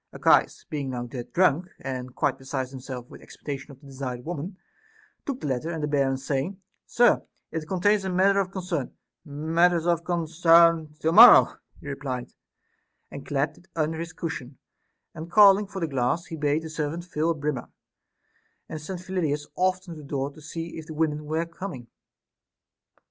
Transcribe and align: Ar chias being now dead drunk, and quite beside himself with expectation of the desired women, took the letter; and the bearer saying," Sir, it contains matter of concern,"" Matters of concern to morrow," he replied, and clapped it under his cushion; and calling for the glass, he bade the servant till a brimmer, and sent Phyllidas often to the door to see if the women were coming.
Ar 0.13 0.19
chias 0.19 0.67
being 0.67 0.89
now 0.89 1.05
dead 1.05 1.31
drunk, 1.31 1.67
and 1.79 2.15
quite 2.15 2.39
beside 2.39 2.67
himself 2.69 3.07
with 3.07 3.21
expectation 3.21 3.69
of 3.69 3.79
the 3.79 3.85
desired 3.85 4.25
women, 4.25 4.57
took 5.27 5.39
the 5.41 5.45
letter; 5.45 5.69
and 5.69 5.83
the 5.83 5.87
bearer 5.87 6.17
saying," 6.17 6.59
Sir, 6.97 7.21
it 7.51 7.67
contains 7.67 8.03
matter 8.09 8.39
of 8.39 8.49
concern,"" 8.49 8.95
Matters 9.23 9.85
of 9.85 10.03
concern 10.03 10.95
to 11.01 11.11
morrow," 11.11 11.53
he 11.79 11.87
replied, 11.87 12.31
and 13.11 13.23
clapped 13.27 13.59
it 13.59 13.67
under 13.75 13.99
his 13.99 14.11
cushion; 14.11 14.57
and 15.13 15.29
calling 15.29 15.67
for 15.67 15.79
the 15.79 15.87
glass, 15.87 16.25
he 16.25 16.35
bade 16.35 16.63
the 16.63 16.69
servant 16.71 17.07
till 17.11 17.29
a 17.29 17.35
brimmer, 17.35 17.69
and 18.67 18.81
sent 18.81 19.01
Phyllidas 19.01 19.45
often 19.55 19.93
to 19.93 20.01
the 20.01 20.03
door 20.07 20.31
to 20.31 20.41
see 20.41 20.79
if 20.79 20.87
the 20.87 20.95
women 20.95 21.25
were 21.25 21.45
coming. 21.45 21.85